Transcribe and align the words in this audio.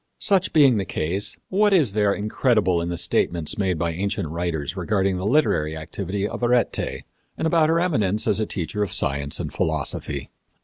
Such 0.17 0.51
being 0.51 0.77
the 0.77 0.83
case, 0.83 1.37
what 1.49 1.73
is 1.73 1.93
there 1.93 2.11
incredible 2.11 2.81
in 2.81 2.89
the 2.89 2.97
statements 2.97 3.59
made 3.59 3.77
by 3.77 3.91
ancient 3.91 4.29
writers 4.29 4.75
regarding 4.75 5.17
the 5.17 5.27
literary 5.27 5.77
activity 5.77 6.27
of 6.27 6.41
Arete, 6.41 7.03
and 7.37 7.45
about 7.45 7.69
her 7.69 7.79
eminence 7.79 8.25
as 8.27 8.39
a 8.39 8.47
teacher 8.47 8.81
of 8.81 8.91
science 8.91 9.39
and 9.39 9.53
philosophy? 9.53 10.31